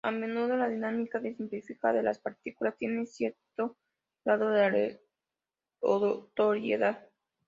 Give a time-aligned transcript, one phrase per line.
[0.03, 3.77] A menudo, la dinámica simplificada de las "partículas" tiene cierto
[4.25, 4.97] grado de
[5.83, 7.07] aleatoriedad.